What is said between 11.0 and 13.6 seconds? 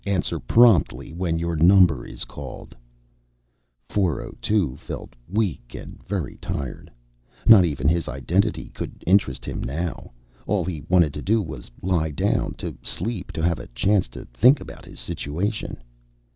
to do was lie down, to sleep, to have